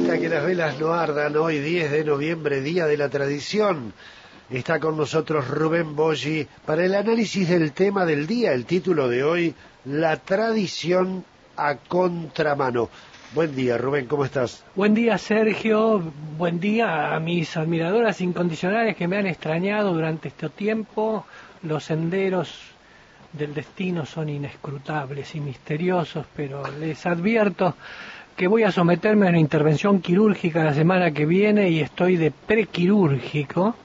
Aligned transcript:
Hasta 0.00 0.18
que 0.18 0.30
las 0.30 0.46
velas 0.46 0.80
no 0.80 0.94
ardan, 0.94 1.36
hoy 1.36 1.58
10 1.58 1.90
de 1.90 2.04
noviembre, 2.04 2.62
Día 2.62 2.86
de 2.86 2.96
la 2.96 3.10
Tradición. 3.10 3.92
Está 4.48 4.80
con 4.80 4.96
nosotros 4.96 5.46
Rubén 5.46 5.94
Boggi 5.94 6.48
para 6.64 6.86
el 6.86 6.94
análisis 6.94 7.46
del 7.46 7.72
tema 7.72 8.06
del 8.06 8.26
día, 8.26 8.54
el 8.54 8.64
título 8.64 9.08
de 9.08 9.22
hoy, 9.22 9.54
La 9.84 10.16
tradición 10.16 11.22
a 11.54 11.76
contramano. 11.76 12.88
Buen 13.34 13.54
día, 13.54 13.76
Rubén, 13.76 14.06
¿cómo 14.06 14.24
estás? 14.24 14.64
Buen 14.74 14.94
día, 14.94 15.18
Sergio. 15.18 16.02
Buen 16.38 16.60
día 16.60 17.14
a 17.14 17.20
mis 17.20 17.54
admiradoras 17.58 18.22
incondicionales 18.22 18.96
que 18.96 19.06
me 19.06 19.18
han 19.18 19.26
extrañado 19.26 19.92
durante 19.92 20.28
este 20.28 20.48
tiempo. 20.48 21.26
Los 21.62 21.84
senderos 21.84 22.58
del 23.34 23.52
destino 23.52 24.06
son 24.06 24.30
inescrutables 24.30 25.34
y 25.34 25.40
misteriosos, 25.40 26.24
pero 26.34 26.62
les 26.80 27.04
advierto 27.04 27.76
que 28.40 28.48
voy 28.48 28.62
a 28.62 28.72
someterme 28.72 29.26
a 29.26 29.28
una 29.28 29.38
intervención 29.38 30.00
quirúrgica 30.00 30.64
la 30.64 30.72
semana 30.72 31.10
que 31.10 31.26
viene 31.26 31.68
y 31.68 31.80
estoy 31.80 32.16
de 32.16 32.30
prequirúrgico, 32.30 33.76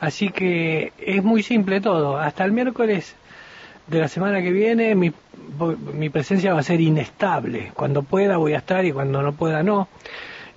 así 0.00 0.30
que 0.30 0.92
es 0.98 1.22
muy 1.22 1.44
simple 1.44 1.80
todo. 1.80 2.18
Hasta 2.18 2.44
el 2.44 2.50
miércoles 2.50 3.14
de 3.86 4.00
la 4.00 4.08
semana 4.08 4.42
que 4.42 4.50
viene 4.50 4.96
mi, 4.96 5.12
mi 5.94 6.10
presencia 6.10 6.52
va 6.52 6.58
a 6.58 6.64
ser 6.64 6.80
inestable. 6.80 7.70
Cuando 7.72 8.02
pueda 8.02 8.36
voy 8.36 8.54
a 8.54 8.58
estar 8.58 8.84
y 8.84 8.90
cuando 8.90 9.22
no 9.22 9.32
pueda 9.34 9.62
no. 9.62 9.86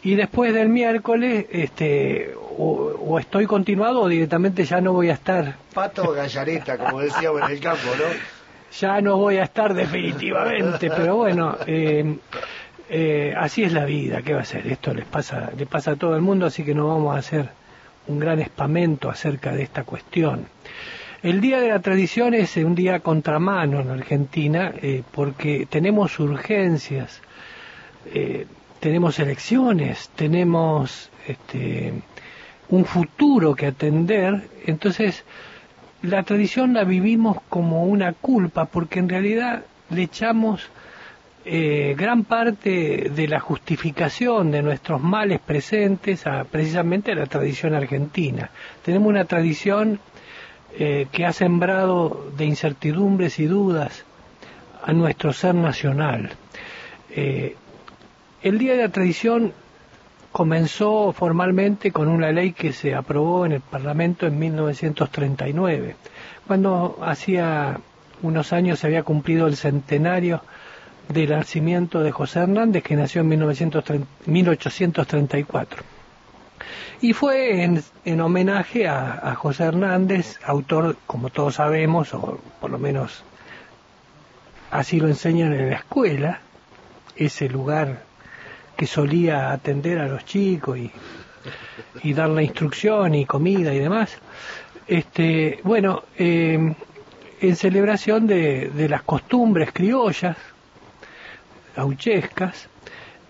Y 0.01 0.15
después 0.15 0.51
del 0.51 0.69
miércoles, 0.69 1.45
este, 1.51 2.33
o, 2.57 3.19
estoy 3.19 3.45
continuado 3.45 4.01
o 4.01 4.07
directamente 4.07 4.65
ya 4.65 4.81
no 4.81 4.93
voy 4.93 5.11
a 5.11 5.13
estar. 5.13 5.57
Pato 5.75 6.11
gallareta, 6.11 6.75
como 6.79 7.01
decíamos 7.01 7.43
en 7.43 7.51
el 7.51 7.59
campo, 7.59 7.89
¿no? 7.99 8.05
Ya 8.79 9.01
no 9.01 9.17
voy 9.17 9.37
a 9.37 9.43
estar 9.43 9.75
definitivamente, 9.75 10.89
pero 10.89 11.17
bueno, 11.17 11.57
eh, 11.67 12.17
eh, 12.89 13.33
así 13.37 13.63
es 13.63 13.73
la 13.73 13.85
vida, 13.85 14.21
¿qué 14.21 14.33
va 14.33 14.41
a 14.41 14.45
ser? 14.45 14.67
Esto 14.67 14.93
les 14.93 15.05
pasa, 15.05 15.51
le 15.57 15.65
pasa 15.65 15.91
a 15.91 15.95
todo 15.95 16.15
el 16.15 16.21
mundo, 16.21 16.45
así 16.45 16.63
que 16.63 16.75
no 16.75 16.87
vamos 16.87 17.15
a 17.15 17.19
hacer 17.19 17.49
un 18.07 18.19
gran 18.19 18.39
espamento 18.39 19.09
acerca 19.09 19.53
de 19.53 19.63
esta 19.63 19.83
cuestión. 19.83 20.47
El 21.21 21.39
Día 21.39 21.61
de 21.61 21.69
la 21.69 21.79
Tradición 21.79 22.33
es 22.33 22.57
un 22.57 22.75
día 22.75 22.99
contramano 22.99 23.79
en 23.79 23.89
Argentina 23.89 24.73
eh, 24.81 25.03
porque 25.11 25.65
tenemos 25.69 26.19
urgencias, 26.19 27.21
eh, 28.13 28.45
tenemos 28.81 29.19
elecciones, 29.19 30.09
tenemos 30.15 31.09
este, 31.25 31.93
un 32.67 32.83
futuro 32.83 33.55
que 33.55 33.67
atender, 33.67 34.49
entonces 34.65 35.23
la 36.01 36.23
tradición 36.23 36.73
la 36.73 36.83
vivimos 36.83 37.37
como 37.47 37.85
una 37.85 38.11
culpa 38.11 38.65
porque 38.65 38.99
en 38.99 39.07
realidad 39.07 39.63
le 39.89 40.03
echamos 40.03 40.69
eh, 41.45 41.93
gran 41.97 42.23
parte 42.23 43.09
de 43.13 43.27
la 43.27 43.39
justificación 43.39 44.51
de 44.51 44.61
nuestros 44.61 45.01
males 45.01 45.39
presentes 45.41 46.25
a 46.25 46.43
precisamente 46.45 47.13
la 47.15 47.25
tradición 47.25 47.73
argentina. 47.75 48.49
Tenemos 48.83 49.09
una 49.09 49.25
tradición 49.25 49.99
eh, 50.77 51.07
que 51.11 51.25
ha 51.25 51.33
sembrado 51.33 52.31
de 52.37 52.45
incertidumbres 52.45 53.39
y 53.39 53.45
dudas 53.45 54.05
a 54.83 54.93
nuestro 54.93 55.33
ser 55.33 55.55
nacional. 55.55 56.31
Eh, 57.11 57.55
el 58.41 58.57
Día 58.57 58.73
de 58.73 58.83
la 58.83 58.89
Tradición 58.89 59.53
comenzó 60.31 61.11
formalmente 61.13 61.91
con 61.91 62.07
una 62.07 62.31
ley 62.31 62.53
que 62.53 62.73
se 62.73 62.95
aprobó 62.95 63.45
en 63.45 63.51
el 63.53 63.61
Parlamento 63.61 64.25
en 64.25 64.39
1939, 64.39 65.95
cuando 66.47 66.97
hacía 67.03 67.79
unos 68.23 68.51
años 68.53 68.79
se 68.79 68.87
había 68.87 69.03
cumplido 69.03 69.47
el 69.47 69.55
centenario 69.55 70.41
del 71.09 71.31
nacimiento 71.31 72.01
de 72.01 72.11
José 72.11 72.39
Hernández, 72.39 72.83
que 72.83 72.95
nació 72.95 73.21
en 73.21 73.29
1834. 74.25 75.83
Y 77.01 77.13
fue 77.13 77.63
en, 78.05 78.21
homenaje 78.21 78.87
a, 78.87 79.35
José 79.35 79.65
Hernández, 79.65 80.39
autor, 80.45 80.95
como 81.05 81.29
todos 81.29 81.55
sabemos, 81.55 82.13
o 82.13 82.39
por 82.61 82.71
lo 82.71 82.79
menos 82.79 83.23
así 84.71 84.99
lo 84.99 85.07
enseñan 85.07 85.53
en 85.53 85.69
la 85.69 85.75
escuela, 85.75 86.39
ese 87.15 87.49
lugar 87.49 88.03
que 88.77 88.87
solía 88.87 89.51
atender 89.51 89.99
a 89.99 90.07
los 90.07 90.25
chicos 90.25 90.77
y, 90.77 90.91
y 92.03 92.13
dar 92.13 92.29
la 92.29 92.41
instrucción 92.41 93.13
y 93.15 93.25
comida 93.25 93.73
y 93.73 93.79
demás. 93.79 94.17
Este, 94.87 95.59
bueno, 95.63 96.03
eh, 96.17 96.73
en 97.41 97.55
celebración 97.55 98.25
de, 98.25 98.69
de 98.69 98.89
las 98.89 99.03
costumbres 99.03 99.71
criollas 99.73 100.37
gauchescas 101.75 102.69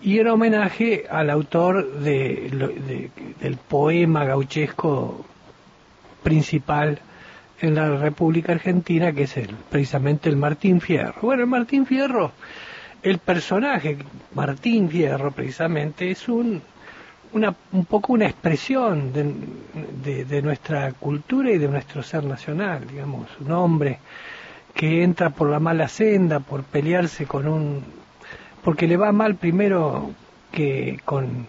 y 0.02 0.18
en 0.18 0.28
homenaje 0.28 1.06
al 1.10 1.30
autor 1.30 2.00
de, 2.00 3.10
del 3.40 3.56
poema 3.56 4.24
gauchesco 4.24 5.24
principal 6.22 7.00
en 7.60 7.74
la 7.74 7.96
República 7.96 8.52
Argentina, 8.52 9.12
que 9.12 9.22
es 9.22 9.36
el, 9.38 9.54
precisamente 9.70 10.28
el 10.28 10.36
Martín 10.36 10.80
Fierro. 10.80 11.14
Bueno, 11.22 11.42
el 11.44 11.48
Martín 11.48 11.86
Fierro, 11.86 12.32
el 13.02 13.18
personaje 13.18 13.98
Martín 14.34 14.90
Fierro 14.90 15.30
precisamente 15.30 16.10
es 16.10 16.28
un, 16.28 16.60
una, 17.32 17.54
un 17.72 17.84
poco 17.86 18.12
una 18.12 18.26
expresión 18.26 19.12
de, 19.12 20.24
de, 20.24 20.42
nuestra 20.42 20.92
cultura 20.92 21.50
y 21.50 21.58
de 21.58 21.68
nuestro 21.68 22.02
ser 22.02 22.24
nacional, 22.24 22.86
digamos, 22.86 23.28
un 23.40 23.52
hombre 23.52 23.98
que 24.74 25.02
entra 25.02 25.30
por 25.30 25.48
la 25.48 25.60
mala 25.60 25.88
senda, 25.88 26.40
por 26.40 26.64
pelearse 26.64 27.26
con 27.26 27.46
un 27.48 28.03
porque 28.64 28.88
le 28.88 28.96
va 28.96 29.12
mal 29.12 29.36
primero 29.36 30.10
que 30.50 30.98
con, 31.04 31.46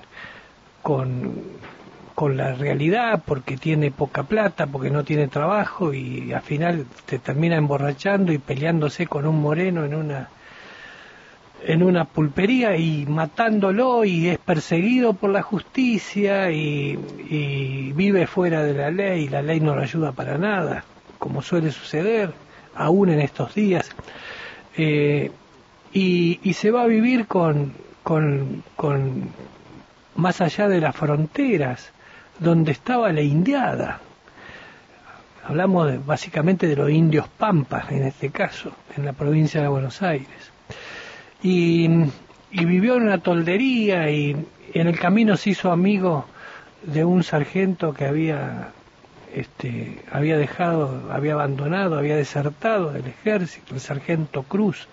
con, 0.81 1.55
la 2.37 2.53
realidad, 2.53 3.23
porque 3.25 3.55
tiene 3.57 3.91
poca 3.91 4.23
plata, 4.23 4.67
porque 4.67 4.89
no 4.89 5.03
tiene 5.03 5.27
trabajo 5.27 5.93
y 5.93 6.33
al 6.33 6.41
final 6.41 6.85
se 7.07 7.19
termina 7.19 7.55
emborrachando 7.55 8.31
y 8.33 8.37
peleándose 8.37 9.07
con 9.07 9.25
un 9.27 9.41
moreno 9.41 9.85
en 9.85 9.95
una 9.95 10.29
en 11.67 11.81
una 11.81 12.05
pulpería 12.05 12.77
y 12.77 13.05
matándolo 13.07 14.05
y 14.05 14.29
es 14.29 14.37
perseguido 14.37 15.13
por 15.13 15.31
la 15.31 15.41
justicia 15.41 16.51
y, 16.51 16.95
vive 17.95 18.27
fuera 18.27 18.61
de 18.63 18.73
la 18.73 18.91
ley 18.91 19.23
y 19.23 19.29
la 19.29 19.41
ley 19.41 19.59
no 19.59 19.75
lo 19.75 19.81
ayuda 19.81 20.11
para 20.11 20.37
nada, 20.37 20.83
como 21.17 21.41
suele 21.41 21.71
suceder 21.71 22.33
aún 22.75 23.09
en 23.09 23.21
estos 23.21 23.55
días. 23.55 23.89
Eh, 24.77 25.31
y, 25.95 26.53
se 26.53 26.72
va 26.72 26.81
a 26.81 26.88
vivir 26.88 27.25
con, 27.25 27.72
con, 28.03 28.63
con 28.75 29.29
más 30.16 30.41
allá 30.41 30.67
de 30.67 30.81
las 30.81 30.94
fronteras, 30.94 31.91
donde 32.38 32.73
estaba 32.73 33.13
la 33.13 33.22
indiada. 33.22 34.01
Hablamos 35.45 36.06
básicamente 36.06 36.67
de 36.67 36.75
los 36.75 36.89
indios 36.89 37.29
pampas, 37.29 37.91
en 37.91 38.03
este 38.03 38.29
caso, 38.29 38.73
en 38.97 39.06
la 39.06 39.13
provincia 39.13 39.61
de 39.61 39.69
Buenos 39.69 40.01
Aires. 40.01 40.51
Y, 41.41 41.88
y 42.51 42.66
vivió 42.66 42.95
en 42.97 43.03
una 43.03 43.19
toldería 43.19 44.09
y 44.09 44.35
en 44.73 44.88
el 44.88 45.00
camino 45.00 45.38
se 45.38 45.51
hizo 45.51 45.72
amigo 45.72 46.25
de 46.83 47.06
un 47.06 47.23
sargento 47.23 47.94
que 47.94 48.06
había 48.06 48.73
este, 49.35 50.01
había 50.12 50.38
dejado, 50.38 51.12
había 51.12 51.33
abandonado, 51.33 51.97
había 51.97 52.16
desertado 52.16 52.91
del 52.91 53.06
ejército, 53.07 53.75
el 53.75 53.81
sargento 53.81 54.44
Cruz. 54.44 54.88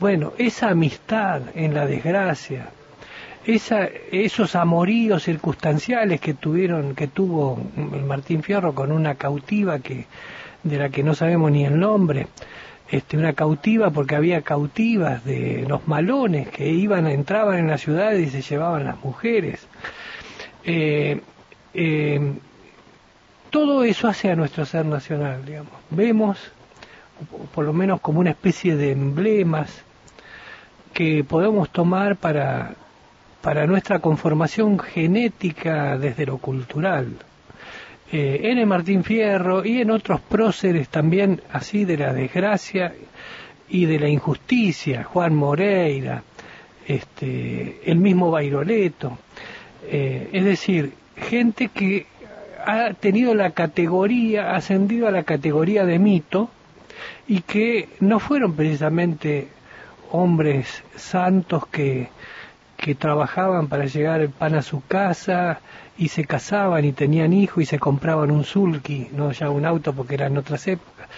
Bueno, 0.00 0.32
esa 0.38 0.70
amistad 0.70 1.42
en 1.54 1.74
la 1.74 1.84
desgracia, 1.84 2.70
esa, 3.44 3.88
esos 4.12 4.54
amoríos 4.54 5.24
circunstanciales 5.24 6.20
que 6.20 6.34
tuvieron, 6.34 6.94
que 6.94 7.08
tuvo 7.08 7.58
el 7.76 8.04
Martín 8.04 8.44
Fierro 8.44 8.74
con 8.74 8.92
una 8.92 9.16
cautiva 9.16 9.80
que, 9.80 10.06
de 10.62 10.78
la 10.78 10.90
que 10.90 11.02
no 11.02 11.14
sabemos 11.14 11.50
ni 11.50 11.64
el 11.64 11.80
nombre, 11.80 12.28
este, 12.90 13.16
una 13.16 13.32
cautiva 13.32 13.90
porque 13.90 14.14
había 14.14 14.42
cautivas 14.42 15.24
de 15.24 15.64
los 15.66 15.88
malones 15.88 16.48
que 16.48 16.68
iban, 16.68 17.08
entraban 17.08 17.58
en 17.58 17.66
la 17.68 17.78
ciudad 17.78 18.12
y 18.12 18.28
se 18.28 18.40
llevaban 18.40 18.84
las 18.84 19.02
mujeres. 19.02 19.66
Eh, 20.64 21.20
eh, 21.74 22.32
todo 23.50 23.82
eso 23.82 24.06
hace 24.06 24.30
a 24.30 24.36
nuestro 24.36 24.64
ser 24.64 24.86
nacional, 24.86 25.44
digamos. 25.44 25.72
Vemos, 25.90 26.38
por 27.54 27.64
lo 27.64 27.72
menos 27.72 28.00
como 28.00 28.20
una 28.20 28.30
especie 28.30 28.76
de 28.76 28.92
emblemas, 28.92 29.84
que 30.98 31.22
podemos 31.22 31.70
tomar 31.70 32.16
para, 32.16 32.74
para 33.40 33.68
nuestra 33.68 34.00
conformación 34.00 34.80
genética 34.80 35.96
desde 35.96 36.26
lo 36.26 36.38
cultural. 36.38 37.12
Eh, 38.10 38.40
en 38.42 38.58
el 38.58 38.66
Martín 38.66 39.04
Fierro 39.04 39.64
y 39.64 39.80
en 39.80 39.92
otros 39.92 40.20
próceres 40.20 40.88
también 40.88 41.40
así 41.52 41.84
de 41.84 41.98
la 41.98 42.12
desgracia 42.12 42.92
y 43.68 43.86
de 43.86 44.00
la 44.00 44.08
injusticia, 44.08 45.04
Juan 45.04 45.36
Moreira, 45.36 46.24
este, 46.84 47.80
el 47.84 47.98
mismo 47.98 48.32
Bairoleto, 48.32 49.18
eh, 49.86 50.30
es 50.32 50.44
decir, 50.44 50.94
gente 51.16 51.68
que 51.68 52.06
ha 52.66 52.92
tenido 52.94 53.36
la 53.36 53.52
categoría, 53.52 54.50
ascendido 54.56 55.06
a 55.06 55.12
la 55.12 55.22
categoría 55.22 55.84
de 55.84 56.00
mito 56.00 56.50
y 57.28 57.42
que 57.42 57.88
no 58.00 58.18
fueron 58.18 58.54
precisamente 58.54 59.46
hombres 60.10 60.82
santos 60.96 61.66
que, 61.66 62.08
que 62.76 62.94
trabajaban 62.94 63.68
para 63.68 63.86
llegar 63.86 64.20
el 64.20 64.30
pan 64.30 64.54
a 64.54 64.62
su 64.62 64.82
casa 64.86 65.60
y 65.98 66.08
se 66.08 66.24
casaban 66.24 66.84
y 66.84 66.92
tenían 66.92 67.32
hijos 67.32 67.62
y 67.62 67.66
se 67.66 67.78
compraban 67.78 68.30
un 68.30 68.44
sulky, 68.44 69.08
no 69.12 69.32
ya 69.32 69.50
un 69.50 69.66
auto 69.66 69.92
porque 69.92 70.14
eran 70.14 70.36
otras 70.38 70.66
épocas, 70.68 71.08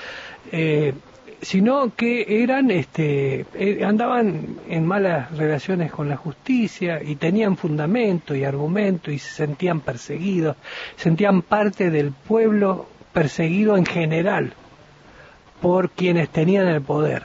eh, 0.52 0.94
sino 1.42 1.94
que 1.94 2.42
eran, 2.42 2.70
este, 2.70 3.46
eh, 3.54 3.84
andaban 3.84 4.56
en 4.68 4.86
malas 4.86 5.36
relaciones 5.36 5.90
con 5.90 6.08
la 6.08 6.16
justicia 6.16 7.02
y 7.02 7.16
tenían 7.16 7.56
fundamento 7.56 8.34
y 8.34 8.44
argumento 8.44 9.10
y 9.10 9.18
se 9.18 9.34
sentían 9.34 9.80
perseguidos, 9.80 10.56
sentían 10.96 11.42
parte 11.42 11.90
del 11.90 12.12
pueblo 12.12 12.86
perseguido 13.12 13.76
en 13.76 13.86
general 13.86 14.52
por 15.60 15.90
quienes 15.90 16.30
tenían 16.30 16.68
el 16.68 16.80
poder. 16.80 17.24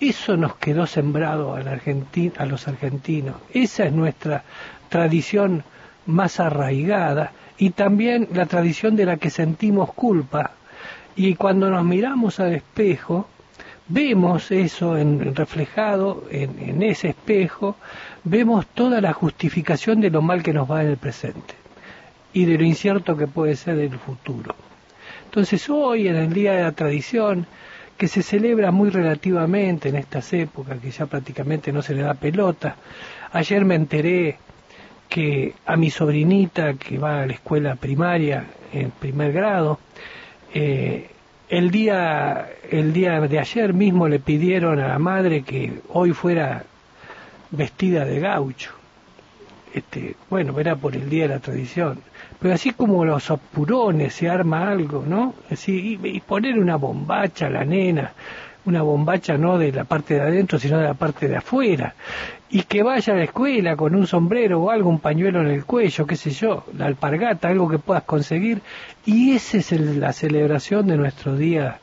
Eso 0.00 0.36
nos 0.36 0.56
quedó 0.56 0.86
sembrado 0.86 1.54
a, 1.54 1.60
a 1.60 2.46
los 2.46 2.68
argentinos. 2.68 3.36
Esa 3.52 3.84
es 3.84 3.92
nuestra 3.92 4.44
tradición 4.88 5.64
más 6.06 6.40
arraigada 6.40 7.32
y 7.58 7.70
también 7.70 8.28
la 8.32 8.46
tradición 8.46 8.96
de 8.96 9.06
la 9.06 9.16
que 9.16 9.30
sentimos 9.30 9.92
culpa. 9.92 10.52
Y 11.16 11.34
cuando 11.36 11.70
nos 11.70 11.84
miramos 11.84 12.40
al 12.40 12.54
espejo, 12.54 13.28
vemos 13.86 14.50
eso 14.50 14.96
en, 14.96 15.34
reflejado 15.34 16.24
en, 16.30 16.58
en 16.58 16.82
ese 16.82 17.10
espejo, 17.10 17.76
vemos 18.24 18.66
toda 18.66 19.00
la 19.00 19.12
justificación 19.12 20.00
de 20.00 20.10
lo 20.10 20.22
mal 20.22 20.42
que 20.42 20.52
nos 20.52 20.70
va 20.70 20.82
en 20.82 20.90
el 20.90 20.96
presente 20.96 21.54
y 22.32 22.46
de 22.46 22.58
lo 22.58 22.64
incierto 22.64 23.16
que 23.16 23.26
puede 23.28 23.54
ser 23.56 23.78
el 23.78 23.96
futuro. 23.98 24.54
Entonces 25.26 25.68
hoy, 25.70 26.08
en 26.08 26.16
el 26.16 26.32
Día 26.32 26.52
de 26.52 26.62
la 26.62 26.72
Tradición, 26.72 27.46
que 27.96 28.08
se 28.08 28.22
celebra 28.22 28.70
muy 28.70 28.90
relativamente 28.90 29.88
en 29.88 29.96
estas 29.96 30.32
épocas, 30.32 30.78
que 30.80 30.90
ya 30.90 31.06
prácticamente 31.06 31.72
no 31.72 31.82
se 31.82 31.94
le 31.94 32.02
da 32.02 32.14
pelota. 32.14 32.76
Ayer 33.32 33.64
me 33.64 33.74
enteré 33.74 34.38
que 35.08 35.54
a 35.66 35.76
mi 35.76 35.90
sobrinita, 35.90 36.74
que 36.74 36.98
va 36.98 37.22
a 37.22 37.26
la 37.26 37.34
escuela 37.34 37.76
primaria 37.76 38.46
en 38.72 38.90
primer 38.90 39.32
grado, 39.32 39.78
eh, 40.52 41.08
el 41.48 41.70
día, 41.70 42.48
el 42.70 42.92
día 42.92 43.20
de 43.20 43.38
ayer 43.38 43.74
mismo 43.74 44.08
le 44.08 44.18
pidieron 44.18 44.80
a 44.80 44.88
la 44.88 44.98
madre 44.98 45.42
que 45.42 45.80
hoy 45.90 46.12
fuera 46.12 46.64
vestida 47.50 48.04
de 48.04 48.18
gaucho. 48.18 48.72
Este, 49.72 50.16
bueno, 50.30 50.58
era 50.58 50.76
por 50.76 50.96
el 50.96 51.08
día 51.08 51.24
de 51.24 51.34
la 51.34 51.40
tradición 51.40 52.00
pero 52.40 52.54
así 52.54 52.72
como 52.72 53.04
los 53.04 53.30
apurones 53.30 54.14
se 54.14 54.28
arma 54.28 54.70
algo, 54.70 55.04
¿no? 55.06 55.34
Así, 55.50 55.98
y, 56.02 56.20
poner 56.20 56.58
una 56.58 56.76
bombacha 56.76 57.46
a 57.46 57.50
la 57.50 57.64
nena, 57.64 58.12
una 58.66 58.82
bombacha 58.82 59.36
no 59.36 59.58
de 59.58 59.72
la 59.72 59.84
parte 59.84 60.14
de 60.14 60.20
adentro, 60.20 60.58
sino 60.58 60.78
de 60.78 60.84
la 60.84 60.94
parte 60.94 61.28
de 61.28 61.36
afuera, 61.36 61.94
y 62.50 62.62
que 62.62 62.82
vaya 62.82 63.12
a 63.12 63.16
la 63.16 63.24
escuela 63.24 63.76
con 63.76 63.94
un 63.94 64.06
sombrero 64.06 64.62
o 64.62 64.70
algo, 64.70 64.88
un 64.88 65.00
pañuelo 65.00 65.40
en 65.40 65.48
el 65.48 65.64
cuello, 65.64 66.06
qué 66.06 66.16
sé 66.16 66.30
yo, 66.30 66.64
la 66.76 66.86
alpargata, 66.86 67.48
algo 67.48 67.68
que 67.68 67.78
puedas 67.78 68.04
conseguir, 68.04 68.60
y 69.04 69.32
esa 69.32 69.58
es 69.58 69.72
la 69.72 70.12
celebración 70.12 70.86
de 70.86 70.96
nuestro 70.96 71.36
día 71.36 71.78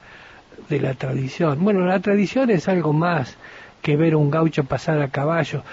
de 0.70 0.80
la 0.80 0.94
tradición. 0.94 1.64
Bueno, 1.64 1.86
la 1.86 2.00
tradición 2.00 2.50
es 2.50 2.68
algo 2.68 2.94
más 2.94 3.38
que 3.82 3.98
ver 3.98 4.16
un 4.16 4.32
gaucho 4.32 4.64
pasar 4.64 5.02
a 5.02 5.10
caballo. 5.10 5.64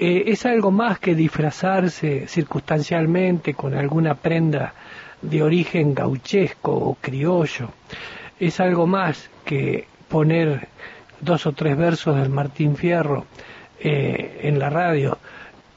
Eh, 0.00 0.30
es 0.30 0.46
algo 0.46 0.70
más 0.70 1.00
que 1.00 1.16
disfrazarse 1.16 2.28
circunstancialmente 2.28 3.54
con 3.54 3.74
alguna 3.74 4.14
prenda 4.14 4.72
de 5.20 5.42
origen 5.42 5.92
gauchesco 5.92 6.72
o 6.72 6.94
criollo. 6.94 7.70
Es 8.38 8.60
algo 8.60 8.86
más 8.86 9.28
que 9.44 9.88
poner 10.08 10.68
dos 11.20 11.46
o 11.46 11.52
tres 11.52 11.76
versos 11.76 12.16
del 12.16 12.28
Martín 12.28 12.76
Fierro 12.76 13.26
eh, 13.80 14.38
en 14.44 14.60
la 14.60 14.70
radio. 14.70 15.18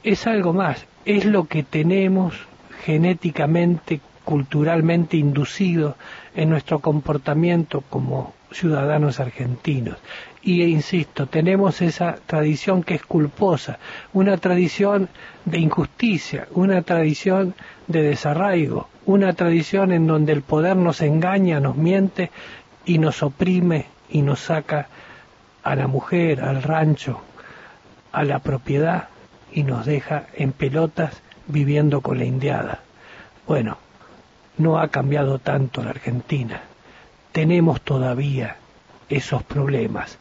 Es 0.04 0.28
algo 0.28 0.52
más, 0.52 0.86
es 1.04 1.24
lo 1.24 1.46
que 1.46 1.64
tenemos 1.64 2.36
genéticamente, 2.84 4.00
culturalmente 4.24 5.16
inducido 5.16 5.96
en 6.34 6.50
nuestro 6.50 6.78
comportamiento 6.80 7.82
como 7.88 8.34
ciudadanos 8.52 9.20
argentinos. 9.20 9.96
Y 10.42 10.62
insisto, 10.62 11.26
tenemos 11.26 11.82
esa 11.82 12.16
tradición 12.26 12.82
que 12.82 12.94
es 12.94 13.02
culposa, 13.06 13.78
una 14.12 14.36
tradición 14.36 15.08
de 15.44 15.58
injusticia, 15.58 16.48
una 16.52 16.82
tradición 16.82 17.54
de 17.86 18.02
desarraigo, 18.02 18.88
una 19.06 19.32
tradición 19.34 19.92
en 19.92 20.06
donde 20.06 20.32
el 20.32 20.42
poder 20.42 20.76
nos 20.76 21.00
engaña, 21.00 21.60
nos 21.60 21.76
miente 21.76 22.30
y 22.84 22.98
nos 22.98 23.22
oprime 23.22 23.86
y 24.10 24.22
nos 24.22 24.40
saca 24.40 24.88
a 25.62 25.76
la 25.76 25.86
mujer, 25.86 26.42
al 26.42 26.62
rancho, 26.62 27.20
a 28.10 28.24
la 28.24 28.40
propiedad 28.40 29.08
y 29.52 29.62
nos 29.62 29.86
deja 29.86 30.26
en 30.34 30.52
pelotas 30.52 31.22
viviendo 31.46 32.00
con 32.00 32.18
la 32.18 32.24
indiada. 32.24 32.80
Bueno, 33.46 33.78
no 34.58 34.78
ha 34.78 34.88
cambiado 34.88 35.38
tanto 35.38 35.82
la 35.82 35.90
Argentina 35.90 36.62
tenemos 37.32 37.80
todavía 37.80 38.56
esos 39.08 39.42
problemas 39.42 40.18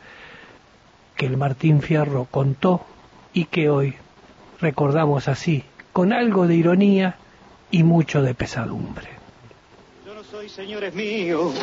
que 1.15 1.25
el 1.25 1.37
Martín 1.37 1.81
Fierro 1.81 2.25
contó 2.31 2.85
y 3.33 3.45
que 3.45 3.69
hoy 3.69 3.93
recordamos 4.59 5.27
así, 5.27 5.63
con 5.93 6.13
algo 6.13 6.47
de 6.47 6.55
ironía 6.55 7.15
y 7.69 7.83
mucho 7.83 8.21
de 8.21 8.33
pesadumbre. 8.33 9.07
Yo 10.05 10.15
no 10.15 10.23
soy, 10.23 10.49
señores 10.49 10.93
míos, 10.93 11.53